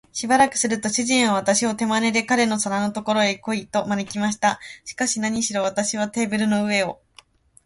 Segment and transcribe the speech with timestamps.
[0.13, 4.59] しばらくすると、主人は私を手まねで、彼の皿のところへ来い、と招きました。
[4.83, 7.01] しかし、なにしろ私はテーブルの上を